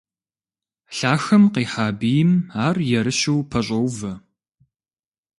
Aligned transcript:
Лъахэм 0.97 1.43
къихьа 1.53 1.87
бийм 1.99 2.31
ар 2.65 2.77
ерыщу 2.99 3.39
пэщӀоувэ. 3.49 4.13